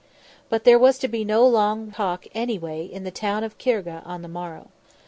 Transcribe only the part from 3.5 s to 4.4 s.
Khargegh on the